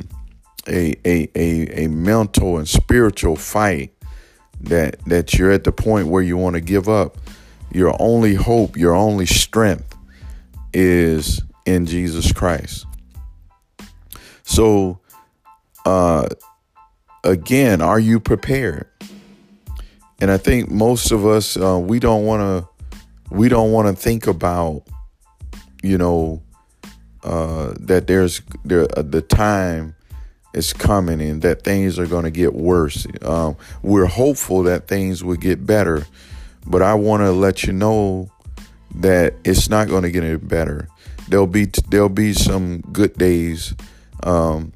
a, 0.68 0.94
a 1.04 1.28
a 1.34 1.84
a 1.84 1.88
mental 1.88 2.58
and 2.58 2.68
spiritual 2.68 3.36
fight 3.36 3.92
that 4.60 4.98
that 5.06 5.34
you're 5.34 5.50
at 5.50 5.64
the 5.64 5.72
point 5.72 6.08
where 6.08 6.22
you 6.22 6.36
want 6.36 6.54
to 6.54 6.60
give 6.60 6.88
up. 6.88 7.18
Your 7.72 7.96
only 8.00 8.34
hope, 8.34 8.76
your 8.76 8.94
only 8.94 9.26
strength 9.26 9.96
is 10.72 11.42
in 11.66 11.86
Jesus 11.86 12.32
Christ. 12.32 12.86
So, 14.44 15.00
uh, 15.84 16.28
again, 17.24 17.80
are 17.80 17.98
you 17.98 18.20
prepared? 18.20 18.86
And 20.20 20.30
I 20.30 20.36
think 20.36 20.70
most 20.70 21.10
of 21.10 21.26
us, 21.26 21.56
uh, 21.56 21.78
we 21.78 21.98
don't 21.98 22.24
want 22.24 22.42
to 22.42 22.68
we 23.31 23.49
don't 23.49 23.73
want 23.73 23.88
to 23.88 24.00
think 24.00 24.26
about, 24.26 24.83
you 25.83 25.99
know, 25.99 26.43
uh, 27.23 27.73
that 27.81 28.07
there's 28.07 28.43
there 28.64 28.87
uh, 28.99 29.02
the 29.02 29.23
time 29.23 29.97
is 30.52 30.73
coming 30.73 31.21
and 31.21 31.43
that 31.43 31.62
things 31.62 31.99
are 31.99 32.07
going 32.07 32.25
to 32.25 32.31
get 32.31 32.54
worse. 32.54 33.07
Um, 33.23 33.57
we're 33.83 34.07
hopeful 34.07 34.62
that 34.64 34.88
things 34.88 35.25
will 35.25 35.37
get 35.37 35.66
better, 35.66 36.07
but 36.66 36.83
I 36.83 36.95
want 36.95 37.23
to 37.23 37.33
let 37.33 37.64
you 37.64 37.73
know 37.73 38.31
that 38.97 39.35
it's 39.45 39.69
not 39.69 39.88
going 39.88 40.02
to 40.02 40.11
get 40.11 40.23
any 40.23 40.37
better. 40.37 40.88
There'll 41.28 41.47
be 41.47 41.66
there'll 41.88 42.09
be 42.09 42.35
some 42.35 42.83
good 42.93 43.14
days, 43.14 43.75
um, 44.23 44.73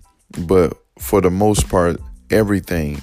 but 0.46 0.76
for 0.98 1.20
the 1.20 1.30
most 1.30 1.68
part, 1.68 2.00
everything 2.30 3.02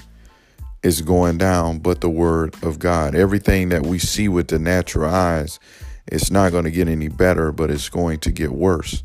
is 0.86 1.02
going 1.02 1.38
down 1.38 1.78
but 1.80 2.00
the 2.00 2.08
word 2.08 2.54
of 2.62 2.78
God. 2.78 3.14
Everything 3.14 3.70
that 3.70 3.84
we 3.84 3.98
see 3.98 4.28
with 4.28 4.48
the 4.48 4.58
natural 4.58 5.10
eyes, 5.12 5.58
it's 6.06 6.30
not 6.30 6.52
going 6.52 6.64
to 6.64 6.70
get 6.70 6.88
any 6.88 7.08
better, 7.08 7.52
but 7.52 7.70
it's 7.70 7.88
going 7.88 8.20
to 8.20 8.32
get 8.32 8.52
worse. 8.52 9.02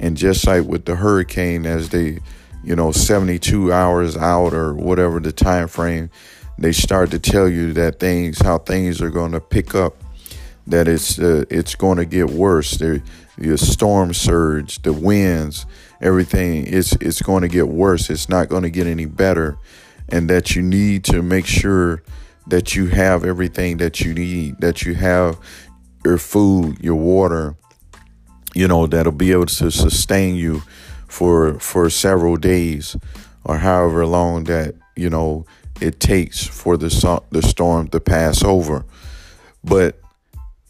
And 0.00 0.16
just 0.16 0.46
like 0.46 0.64
with 0.64 0.86
the 0.86 0.96
hurricane, 0.96 1.66
as 1.66 1.90
they, 1.90 2.20
you 2.64 2.74
know, 2.74 2.92
72 2.92 3.72
hours 3.72 4.16
out 4.16 4.54
or 4.54 4.74
whatever 4.74 5.20
the 5.20 5.32
time 5.32 5.68
frame, 5.68 6.10
they 6.58 6.72
start 6.72 7.10
to 7.10 7.18
tell 7.18 7.48
you 7.48 7.72
that 7.74 8.00
things, 8.00 8.40
how 8.40 8.58
things 8.58 9.02
are 9.02 9.10
going 9.10 9.32
to 9.32 9.40
pick 9.40 9.74
up. 9.74 9.94
that 10.66 10.88
it's 10.88 11.18
uh, 11.18 11.44
it's 11.50 11.74
going 11.74 11.98
to 11.98 12.06
get 12.06 12.30
worse. 12.30 12.78
The, 12.78 13.02
the 13.36 13.58
storm 13.58 14.14
surge, 14.14 14.80
the 14.82 14.92
winds, 14.92 15.66
everything 16.00 16.66
it's 16.66 16.92
it's 17.00 17.20
going 17.22 17.42
to 17.42 17.48
get 17.48 17.68
worse. 17.68 18.08
It's 18.10 18.28
not 18.28 18.48
going 18.48 18.62
to 18.62 18.70
get 18.70 18.86
any 18.86 19.06
better, 19.06 19.58
and 20.08 20.28
that 20.30 20.54
you 20.54 20.62
need 20.62 21.04
to 21.04 21.22
make 21.22 21.46
sure 21.46 22.02
that 22.46 22.74
you 22.74 22.88
have 22.88 23.24
everything 23.24 23.78
that 23.78 24.00
you 24.00 24.14
need. 24.14 24.60
That 24.60 24.82
you 24.82 24.94
have 24.94 25.38
your 26.04 26.18
food, 26.18 26.78
your 26.80 26.96
water, 26.96 27.56
you 28.54 28.68
know, 28.68 28.86
that'll 28.86 29.12
be 29.12 29.32
able 29.32 29.46
to 29.46 29.70
sustain 29.70 30.36
you 30.36 30.62
for 31.08 31.58
for 31.60 31.90
several 31.90 32.36
days 32.36 32.96
or 33.44 33.58
however 33.58 34.06
long 34.06 34.44
that 34.44 34.74
you 34.96 35.08
know 35.10 35.46
it 35.80 36.00
takes 36.00 36.46
for 36.46 36.76
the 36.76 37.22
the 37.30 37.42
storm 37.42 37.88
to 37.88 38.00
pass 38.00 38.42
over. 38.42 38.84
But 39.62 40.00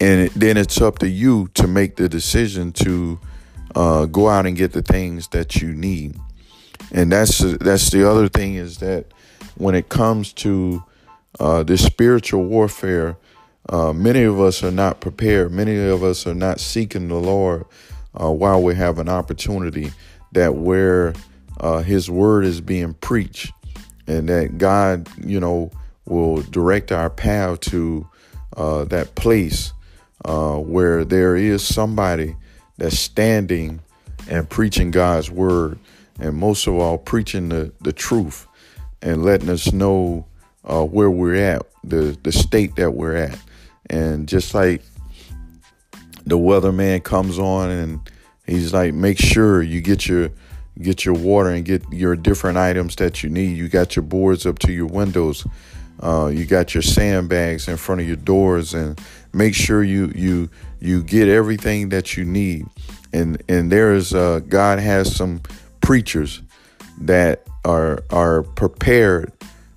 and 0.00 0.28
then 0.30 0.56
it's 0.56 0.80
up 0.80 0.98
to 1.00 1.08
you 1.08 1.48
to 1.54 1.66
make 1.66 1.96
the 1.96 2.08
decision 2.08 2.72
to 2.72 3.18
uh, 3.74 4.06
go 4.06 4.28
out 4.28 4.46
and 4.46 4.56
get 4.56 4.72
the 4.72 4.82
things 4.82 5.28
that 5.28 5.56
you 5.56 5.72
need. 5.72 6.16
And 6.92 7.12
that's 7.12 7.38
that's 7.38 7.90
the 7.90 8.08
other 8.08 8.28
thing 8.28 8.54
is 8.54 8.78
that 8.78 9.06
when 9.56 9.74
it 9.74 9.88
comes 9.88 10.32
to 10.32 10.82
uh, 11.40 11.62
this 11.62 11.84
spiritual 11.84 12.44
warfare, 12.44 13.16
uh, 13.68 13.92
many 13.92 14.22
of 14.22 14.40
us 14.40 14.62
are 14.62 14.70
not 14.70 15.00
prepared. 15.00 15.52
Many 15.52 15.76
of 15.76 16.02
us 16.02 16.26
are 16.26 16.34
not 16.34 16.60
seeking 16.60 17.08
the 17.08 17.14
Lord 17.16 17.64
uh, 18.20 18.30
while 18.30 18.62
we 18.62 18.74
have 18.74 18.98
an 18.98 19.08
opportunity 19.08 19.92
that 20.32 20.54
where 20.54 21.14
uh, 21.60 21.82
His 21.82 22.10
word 22.10 22.44
is 22.44 22.60
being 22.60 22.94
preached, 22.94 23.52
and 24.06 24.28
that 24.28 24.58
God, 24.58 25.08
you 25.24 25.40
know, 25.40 25.70
will 26.04 26.42
direct 26.42 26.92
our 26.92 27.08
path 27.08 27.60
to 27.60 28.06
uh, 28.56 28.84
that 28.84 29.14
place 29.14 29.72
uh, 30.24 30.56
where 30.56 31.04
there 31.04 31.36
is 31.36 31.66
somebody 31.66 32.36
that's 32.76 32.98
standing 32.98 33.80
and 34.28 34.48
preaching 34.48 34.90
God's 34.90 35.30
word, 35.30 35.78
and 36.18 36.36
most 36.36 36.66
of 36.66 36.74
all, 36.74 36.98
preaching 36.98 37.48
the, 37.48 37.72
the 37.80 37.92
truth 37.92 38.46
and 39.04 39.22
letting 39.22 39.50
us 39.50 39.72
know 39.72 40.26
uh, 40.64 40.82
where 40.82 41.10
we're 41.10 41.36
at, 41.36 41.62
the, 41.84 42.18
the 42.22 42.32
state 42.32 42.74
that 42.76 42.92
we're 42.92 43.14
at. 43.14 43.38
And 43.90 44.26
just 44.26 44.54
like 44.54 44.82
the 46.24 46.38
weatherman 46.38 47.04
comes 47.04 47.38
on 47.38 47.70
and 47.70 48.00
he's 48.46 48.72
like, 48.72 48.94
make 48.94 49.18
sure 49.18 49.62
you 49.62 49.80
get 49.80 50.08
your 50.08 50.30
get 50.80 51.04
your 51.04 51.14
water 51.14 51.50
and 51.50 51.64
get 51.64 51.84
your 51.92 52.16
different 52.16 52.58
items 52.58 52.96
that 52.96 53.22
you 53.22 53.28
need. 53.28 53.56
You 53.56 53.68
got 53.68 53.94
your 53.94 54.02
boards 54.02 54.46
up 54.46 54.58
to 54.60 54.72
your 54.72 54.86
windows. 54.86 55.46
Uh, 56.00 56.26
you 56.26 56.44
got 56.46 56.74
your 56.74 56.82
sandbags 56.82 57.68
in 57.68 57.76
front 57.76 58.00
of 58.00 58.06
your 58.08 58.16
doors, 58.16 58.74
and 58.74 59.00
make 59.32 59.54
sure 59.54 59.84
you 59.84 60.10
you 60.14 60.50
you 60.80 61.02
get 61.02 61.28
everything 61.28 61.90
that 61.90 62.16
you 62.16 62.24
need. 62.24 62.66
And 63.12 63.40
and 63.48 63.70
there 63.70 63.94
is 63.94 64.12
uh, 64.14 64.40
God 64.48 64.80
has 64.80 65.14
some 65.14 65.42
preachers 65.80 66.42
that 67.02 67.46
are 67.64 68.02
are 68.10 68.42
prepared 68.42 69.32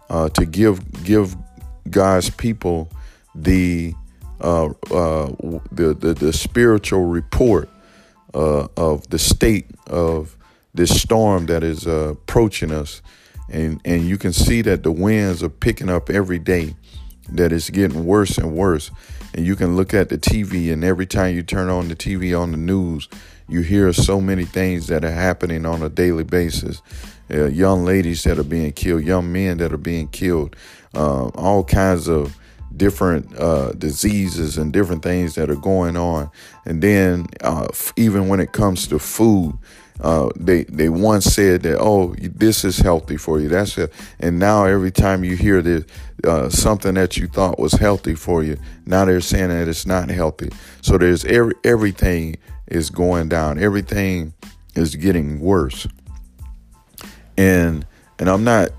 uh, 0.09 0.29
to 0.29 0.45
give 0.45 1.03
give 1.03 1.35
God's 1.89 2.29
people 2.29 2.91
the 3.35 3.93
uh, 4.39 4.65
uh, 4.91 5.31
the, 5.71 5.95
the, 5.99 6.13
the 6.13 6.33
spiritual 6.33 7.05
report 7.05 7.69
uh, 8.33 8.67
of 8.77 9.09
the 9.09 9.17
state 9.17 9.65
of 9.87 10.37
this 10.73 11.01
storm 11.01 11.47
that 11.47 11.63
is 11.63 11.87
uh, 11.87 12.09
approaching 12.11 12.71
us, 12.71 13.01
and 13.49 13.81
and 13.83 14.03
you 14.03 14.17
can 14.17 14.33
see 14.33 14.61
that 14.61 14.83
the 14.83 14.91
winds 14.91 15.41
are 15.41 15.49
picking 15.49 15.89
up 15.89 16.09
every 16.09 16.39
day, 16.39 16.75
that 17.29 17.51
it's 17.51 17.69
getting 17.69 18.05
worse 18.05 18.37
and 18.37 18.55
worse, 18.55 18.91
and 19.33 19.45
you 19.45 19.55
can 19.55 19.75
look 19.75 19.93
at 19.93 20.09
the 20.09 20.17
TV, 20.17 20.71
and 20.71 20.83
every 20.83 21.05
time 21.05 21.33
you 21.33 21.41
turn 21.41 21.69
on 21.69 21.87
the 21.87 21.95
TV 21.95 22.39
on 22.39 22.51
the 22.51 22.57
news, 22.57 23.07
you 23.49 23.61
hear 23.61 23.91
so 23.93 24.21
many 24.21 24.45
things 24.45 24.87
that 24.87 25.03
are 25.03 25.11
happening 25.11 25.65
on 25.65 25.81
a 25.81 25.89
daily 25.89 26.23
basis. 26.23 26.81
Uh, 27.31 27.45
young 27.45 27.83
ladies 27.85 28.23
that 28.23 28.39
are 28.39 28.43
being 28.43 28.71
killed, 28.71 29.03
young 29.03 29.31
men 29.31 29.57
that 29.57 29.73
are 29.73 29.77
being 29.77 30.07
killed, 30.07 30.55
uh, 30.95 31.27
all 31.29 31.63
kinds 31.63 32.07
of 32.07 32.37
different 32.75 33.35
uh, 33.37 33.71
diseases 33.73 34.57
and 34.57 34.71
different 34.71 35.03
things 35.03 35.35
that 35.35 35.49
are 35.49 35.55
going 35.55 35.97
on. 35.97 36.29
And 36.65 36.81
then, 36.81 37.27
uh, 37.41 37.67
even 37.95 38.27
when 38.27 38.39
it 38.39 38.51
comes 38.51 38.87
to 38.87 38.99
food, 38.99 39.57
uh, 39.99 40.29
they 40.35 40.63
they 40.65 40.89
once 40.89 41.25
said 41.25 41.63
that 41.63 41.79
oh 41.79 42.13
this 42.19 42.63
is 42.63 42.77
healthy 42.77 43.17
for 43.17 43.39
you. 43.39 43.49
That's 43.49 43.77
it 43.77 43.91
and 44.19 44.37
now 44.37 44.65
every 44.65 44.91
time 44.91 45.23
you 45.23 45.35
hear 45.35 45.61
this 45.61 45.85
uh, 46.23 46.49
something 46.49 46.93
that 46.93 47.17
you 47.17 47.27
thought 47.27 47.57
was 47.57 47.73
healthy 47.73 48.13
for 48.13 48.43
you 48.43 48.57
now 48.85 49.05
they're 49.05 49.21
saying 49.21 49.49
that 49.49 49.67
it's 49.67 49.87
not 49.87 50.09
healthy. 50.09 50.49
So 50.81 50.97
there's 50.99 51.25
every 51.25 51.55
everything 51.63 52.37
is 52.67 52.89
going 52.89 53.29
down. 53.29 53.57
Everything 53.59 54.33
is 54.75 54.95
getting 54.95 55.39
worse 55.39 55.87
and 57.37 57.85
and 58.19 58.29
I'm 58.29 58.43
not 58.43 58.69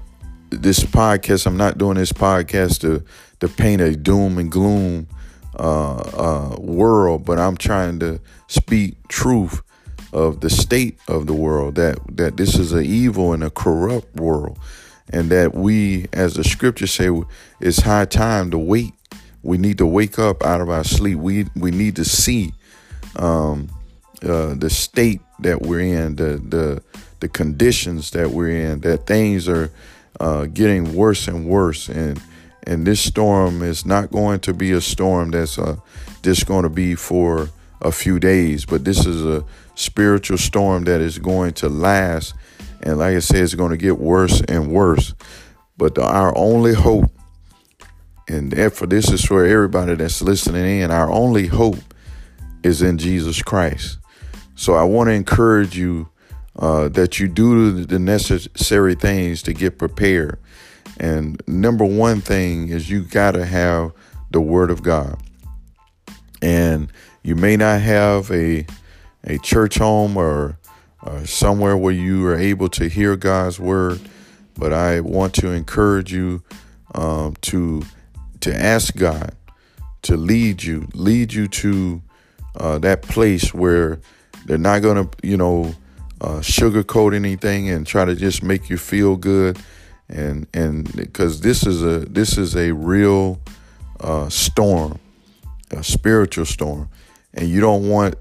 this 0.51 0.81
podcast 0.81 1.47
I'm 1.47 1.57
not 1.57 1.79
doing 1.79 1.97
this 1.97 2.13
podcast 2.13 2.81
to 2.81 3.05
to 3.41 3.49
paint 3.49 3.81
a 3.81 3.97
doom 3.97 4.39
and 4.39 4.51
gloom 4.51 5.09
uh, 5.59 5.97
uh, 5.97 6.57
world 6.61 7.25
but 7.25 7.39
I'm 7.39 7.57
trying 7.57 7.99
to 8.01 8.21
speak 8.47 9.09
truth 9.09 9.63
of 10.13 10.41
the 10.41 10.51
state 10.51 10.99
of 11.09 11.27
the 11.27 11.35
world 11.35 11.75
that 11.77 11.99
that 12.17 12.37
this 12.37 12.57
is 12.57 12.73
an 12.73 12.85
evil 12.85 13.33
and 13.33 13.45
a 13.45 13.51
corrupt 13.51 14.17
world 14.17 14.59
and 15.11 15.31
that 15.31 15.55
we 15.55 16.07
as 16.13 16.35
the 16.35 16.45
scriptures 16.45 16.93
say 16.93 17.11
it's 17.61 17.81
high 17.81 18.05
time 18.05 18.51
to 18.51 18.59
wake 18.59 18.93
we 19.43 19.59
need 19.59 19.79
to 19.79 19.87
wake 19.87 20.19
up 20.19 20.45
out 20.45 20.61
of 20.61 20.69
our 20.69 20.85
sleep. 20.85 21.19
We 21.19 21.47
we 21.57 21.71
need 21.71 21.97
to 21.97 22.05
see 22.05 22.53
um, 23.17 23.69
uh, 24.23 24.55
the 24.55 24.71
state 24.71 25.21
that 25.41 25.63
we're 25.63 25.81
in 25.81 26.17
the 26.17 26.43
the 26.49 26.83
the 27.21 27.29
conditions 27.29 28.11
that 28.13 28.31
we're 28.31 28.51
in 28.51 28.81
that 28.81 29.07
things 29.07 29.49
are 29.49 29.71
uh, 30.21 30.47
getting 30.47 30.95
worse 30.95 31.29
and 31.29 31.47
worse 31.47 31.89
and 31.89 32.21
and 32.69 32.87
this 32.87 33.01
storm 33.01 33.63
is 33.63 33.87
not 33.87 34.11
going 34.11 34.41
to 34.41 34.53
be 34.53 34.73
a 34.73 34.81
storm 34.83 35.31
that's 35.31 35.59
uh, 35.59 35.77
just 36.23 36.47
going 36.47 36.65
to 36.65 36.69
be 36.69 36.95
for 36.95 37.49
a 37.81 37.91
few 37.91 38.19
days, 38.19 38.67
but 38.67 38.85
this 38.85 39.07
is 39.07 39.25
a 39.25 39.43
spiritual 39.75 40.37
storm 40.37 40.85
that 40.85 41.01
is 41.01 41.19
going 41.19 41.55
to 41.55 41.69
last. 41.71 42.35
And 42.83 42.99
like 42.99 43.17
I 43.17 43.21
said, 43.21 43.43
it's 43.43 43.55
going 43.55 43.71
to 43.71 43.79
get 43.79 43.99
worse 43.99 44.43
and 44.43 44.71
worse. 44.71 45.15
But 45.79 45.95
the, 45.95 46.03
our 46.03 46.37
only 46.37 46.75
hope, 46.75 47.11
and 48.29 48.53
for 48.73 48.87
this 48.87 49.11
is 49.11 49.25
for 49.25 49.47
everybody 49.47 49.95
that's 49.95 50.21
listening 50.21 50.81
in, 50.81 50.91
our 50.91 51.11
only 51.11 51.47
hope 51.47 51.79
is 52.63 52.83
in 52.83 52.99
Jesus 52.99 53.41
Christ. 53.41 53.99
So 54.57 54.75
I 54.75 54.83
want 54.83 55.09
to 55.09 55.13
encourage 55.13 55.79
you 55.79 56.11
uh, 56.59 56.89
that 56.89 57.19
you 57.19 57.29
do 57.29 57.85
the 57.85 57.99
necessary 57.99 58.95
things 58.95 59.43
to 59.43 59.53
get 59.53 59.79
prepared. 59.79 60.39
And 60.99 61.41
number 61.47 61.85
one 61.85 62.21
thing 62.21 62.69
is 62.69 62.91
you 62.91 63.03
got 63.03 63.33
to 63.33 63.47
have 63.47 63.93
the 64.31 64.41
Word 64.41 64.71
of 64.71 64.83
God. 64.83 65.21
And 66.43 66.93
you 67.23 67.35
may 67.37 67.57
not 67.57 67.81
have 67.81 68.31
a 68.31 68.67
a 69.25 69.39
church 69.39 69.79
home 69.79 70.17
or, 70.17 70.59
or 71.03 71.27
somewhere 71.27 71.77
where 71.77 71.93
you 71.93 72.27
are 72.27 72.37
able 72.37 72.69
to 72.71 72.89
hear 72.89 73.17
God's 73.17 73.59
word, 73.59 74.01
but 74.57 74.73
I 74.73 75.01
want 75.01 75.35
to 75.35 75.51
encourage 75.51 76.13
you 76.13 76.43
um, 76.95 77.35
to 77.43 77.83
to 78.41 78.55
ask 78.55 78.95
God 78.95 79.35
to 80.03 80.17
lead 80.17 80.63
you, 80.63 80.89
lead 80.95 81.33
you 81.33 81.49
to 81.49 82.01
uh, 82.55 82.79
that 82.79 83.03
place 83.03 83.53
where 83.53 84.01
they're 84.47 84.57
not 84.57 84.81
going 84.81 85.09
to, 85.09 85.27
you 85.27 85.37
know, 85.37 85.75
uh, 86.21 86.41
sugarcoat 86.41 87.15
anything 87.15 87.69
and 87.71 87.87
try 87.87 88.05
to 88.05 88.15
just 88.15 88.43
make 88.43 88.69
you 88.69 88.77
feel 88.77 89.17
good, 89.17 89.59
and 90.09 90.47
and 90.55 90.93
because 90.97 91.41
this 91.41 91.67
is 91.67 91.83
a 91.83 92.01
this 92.01 92.39
is 92.39 92.57
a 92.57 92.73
real 92.73 93.41
uh, 94.01 94.29
storm, 94.29 94.99
a 95.71 95.83
spiritual 95.85 96.45
storm, 96.45 96.89
and 97.35 97.49
you 97.49 97.61
don't 97.61 97.89
want 97.89 98.17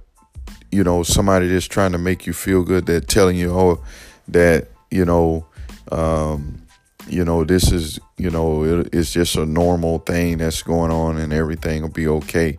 you 0.72 0.84
know 0.84 1.04
somebody 1.04 1.48
just 1.48 1.72
trying 1.72 1.92
to 1.92 1.98
make 1.98 2.28
you 2.28 2.34
feel 2.34 2.64
good 2.64 2.86
that 2.86 3.08
telling 3.08 3.38
you 3.38 3.52
oh 3.52 3.84
that 4.28 4.68
you 4.92 5.06
know 5.06 5.46
um, 5.92 6.62
you 7.08 7.24
know 7.24 7.44
this 7.44 7.72
is 7.72 8.00
you 8.18 8.30
know 8.30 8.64
it, 8.64 8.90
it's 8.94 9.12
just 9.12 9.36
a 9.36 9.46
normal 9.46 10.00
thing 10.00 10.38
that's 10.38 10.62
going 10.62 10.92
on 10.92 11.18
and 11.18 11.34
everything 11.34 11.82
will 11.82 11.90
be 11.90 12.08
okay. 12.08 12.58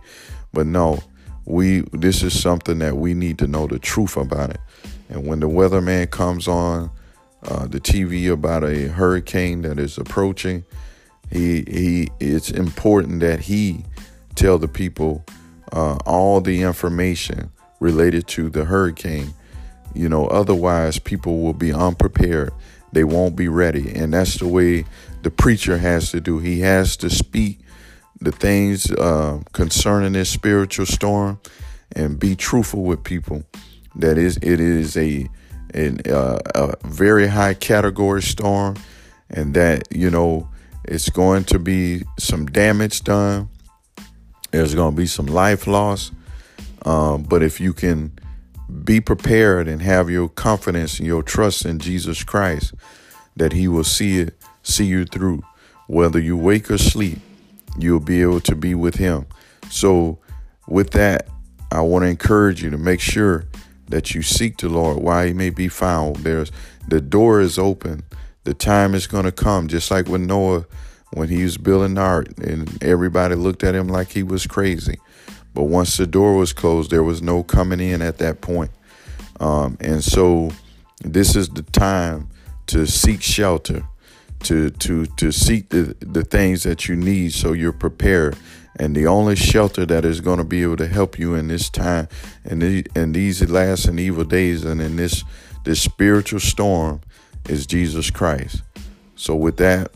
But 0.53 0.66
no 0.66 0.98
we 1.44 1.81
this 1.92 2.22
is 2.22 2.38
something 2.38 2.79
that 2.79 2.96
we 2.96 3.14
need 3.14 3.38
to 3.38 3.46
know 3.46 3.66
the 3.66 3.79
truth 3.79 4.16
about 4.16 4.51
it 4.51 4.61
and 5.08 5.26
when 5.26 5.40
the 5.40 5.48
weatherman 5.48 6.10
comes 6.10 6.46
on 6.48 6.90
uh, 7.44 7.66
the 7.66 7.80
TV 7.80 8.30
about 8.30 8.64
a 8.64 8.88
hurricane 8.88 9.62
that 9.62 9.78
is 9.78 9.98
approaching 9.98 10.64
he 11.30 11.64
he 11.68 12.08
it's 12.20 12.50
important 12.50 13.20
that 13.20 13.40
he 13.40 13.84
tell 14.34 14.58
the 14.58 14.68
people 14.68 15.24
uh, 15.72 15.96
all 16.06 16.40
the 16.40 16.62
information 16.62 17.50
related 17.80 18.26
to 18.28 18.48
the 18.50 18.64
hurricane. 18.64 19.34
You 19.94 20.08
know, 20.08 20.26
otherwise, 20.26 20.98
people 20.98 21.40
will 21.40 21.54
be 21.54 21.72
unprepared. 21.72 22.52
They 22.92 23.04
won't 23.04 23.36
be 23.36 23.48
ready. 23.48 23.94
And 23.94 24.14
that's 24.14 24.38
the 24.38 24.46
way 24.46 24.84
the 25.22 25.30
preacher 25.30 25.78
has 25.78 26.10
to 26.12 26.20
do. 26.20 26.38
He 26.38 26.60
has 26.60 26.96
to 26.98 27.10
speak 27.10 27.60
the 28.20 28.32
things 28.32 28.90
uh, 28.90 29.40
concerning 29.52 30.12
this 30.12 30.30
spiritual 30.30 30.86
storm 30.86 31.40
and 31.92 32.18
be 32.18 32.36
truthful 32.36 32.82
with 32.82 33.04
people. 33.04 33.44
That 33.98 34.18
is, 34.18 34.37
it 34.38 34.61
is 34.61 34.96
a, 34.96 35.28
uh, 35.74 36.38
a 36.54 36.76
very 36.84 37.26
high 37.26 37.54
category 37.54 38.22
storm, 38.22 38.76
and 39.30 39.54
that 39.54 39.88
you 39.90 40.11
know 40.11 40.48
it's 40.84 41.11
going 41.11 41.44
to 41.44 41.58
be 41.58 42.04
some 42.18 42.46
damage 42.46 43.04
done. 43.04 43.48
There's 44.50 44.74
going 44.74 44.94
to 44.94 44.96
be 44.96 45.06
some 45.06 45.26
life 45.26 45.66
loss, 45.66 46.11
um, 46.87 47.24
but 47.24 47.42
if 47.42 47.61
you 47.61 47.72
can 47.72 48.18
be 48.84 49.00
prepared 49.00 49.68
and 49.68 49.82
have 49.82 50.08
your 50.08 50.28
confidence 50.28 50.98
and 50.98 51.06
your 51.06 51.22
trust 51.22 51.66
in 51.66 51.78
Jesus 51.78 52.24
Christ, 52.24 52.74
that 53.37 53.52
He 53.52 53.68
will 53.68 53.84
see 53.84 54.20
it, 54.20 54.34
see 54.62 54.87
you 54.87 55.04
through, 55.04 55.42
whether 55.87 56.18
you 56.18 56.37
wake 56.37 56.70
or 56.70 56.78
sleep 56.78 57.18
you'll 57.78 58.00
be 58.00 58.20
able 58.22 58.40
to 58.40 58.54
be 58.54 58.74
with 58.74 58.96
Him. 58.96 59.26
So, 59.70 60.18
with 60.66 60.90
that, 60.90 61.28
I 61.70 61.80
want 61.80 62.04
to 62.04 62.08
encourage 62.08 62.62
you 62.62 62.70
to 62.70 62.78
make 62.78 63.00
sure 63.00 63.44
that 63.88 64.14
you 64.14 64.22
seek 64.22 64.59
the 64.59 64.68
Lord 64.68 65.03
while 65.03 65.27
He 65.27 65.33
may 65.33 65.51
be 65.51 65.68
found. 65.68 66.16
There's 66.16 66.53
the 66.87 67.01
door 67.01 67.40
is 67.40 67.59
open. 67.59 68.05
The 68.44 68.55
time 68.55 68.94
is 68.94 69.07
going 69.07 69.24
to 69.24 69.33
come, 69.33 69.68
just 69.68 69.90
like 69.90 70.09
with 70.09 70.22
Noah 70.22 70.64
when 71.12 71.29
he 71.29 71.42
was 71.42 71.57
building 71.57 71.94
the 71.94 72.01
ark, 72.01 72.29
and 72.38 72.83
everybody 72.83 73.35
looked 73.35 73.64
at 73.64 73.74
him 73.74 73.88
like 73.88 74.11
he 74.11 74.22
was 74.22 74.46
crazy. 74.46 74.98
But 75.55 75.64
once 75.64 75.96
the 75.96 76.07
door 76.07 76.37
was 76.37 76.53
closed, 76.53 76.90
there 76.90 77.03
was 77.03 77.22
no 77.22 77.42
coming 77.42 77.81
in 77.81 78.03
at 78.03 78.18
that 78.18 78.40
point. 78.40 78.70
Um, 79.40 79.77
and 79.81 80.03
so, 80.03 80.51
this 81.03 81.37
is 81.37 81.48
the 81.48 81.62
time 81.62 82.29
to 82.66 82.87
seek 82.87 83.22
shelter 83.22 83.85
to 84.40 84.70
to 84.70 85.07
to 85.07 85.33
seek 85.33 85.68
the, 85.70 85.96
the 86.01 86.24
things 86.24 86.62
that 86.62 86.88
you 86.88 86.96
need 86.96 87.33
so 87.33 87.53
you're 87.53 87.72
prepared 87.72 88.37
and 88.79 88.94
the 88.94 89.07
only 89.07 89.35
shelter 89.35 89.85
that 89.85 90.05
is 90.05 90.20
going 90.20 90.38
to 90.38 90.44
be 90.44 90.62
able 90.62 90.77
to 90.77 90.87
help 90.87 91.18
you 91.18 91.35
in 91.35 91.48
this 91.48 91.68
time 91.68 92.09
and 92.44 92.62
the, 92.62 92.87
these 92.94 93.48
last 93.51 93.87
and 93.87 93.98
evil 93.98 94.24
days 94.24 94.64
and 94.64 94.81
in 94.81 94.96
this 94.96 95.24
this 95.64 95.83
spiritual 95.83 96.40
storm 96.40 97.01
is 97.48 97.66
Jesus 97.66 98.11
Christ. 98.11 98.62
So 99.16 99.35
with 99.35 99.57
that, 99.59 99.90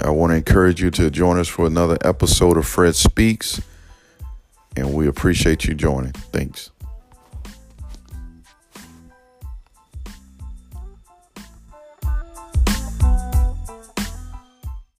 I 0.00 0.10
want 0.10 0.32
to 0.32 0.36
encourage 0.36 0.82
you 0.82 0.90
to 0.92 1.10
join 1.10 1.38
us 1.38 1.48
for 1.48 1.66
another 1.66 1.96
episode 2.02 2.56
of 2.56 2.66
Fred 2.66 2.94
Speaks 2.94 3.60
and 4.76 4.92
we 4.92 5.06
appreciate 5.06 5.64
you 5.64 5.74
joining. 5.74 6.12
Thanks. 6.12 6.70